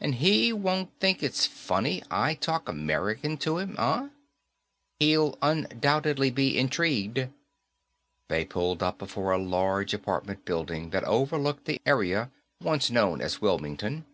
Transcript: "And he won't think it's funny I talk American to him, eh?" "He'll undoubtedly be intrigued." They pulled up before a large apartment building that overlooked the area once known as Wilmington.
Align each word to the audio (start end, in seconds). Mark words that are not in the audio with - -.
"And 0.00 0.14
he 0.14 0.54
won't 0.54 0.88
think 1.00 1.22
it's 1.22 1.44
funny 1.44 2.02
I 2.10 2.32
talk 2.32 2.66
American 2.66 3.36
to 3.44 3.58
him, 3.58 3.76
eh?" 3.78 4.08
"He'll 4.98 5.36
undoubtedly 5.42 6.30
be 6.30 6.56
intrigued." 6.58 7.28
They 8.28 8.46
pulled 8.46 8.82
up 8.82 8.96
before 8.96 9.32
a 9.32 9.36
large 9.38 9.92
apartment 9.92 10.46
building 10.46 10.88
that 10.96 11.04
overlooked 11.04 11.66
the 11.66 11.82
area 11.84 12.30
once 12.62 12.88
known 12.90 13.20
as 13.20 13.42
Wilmington. 13.42 14.06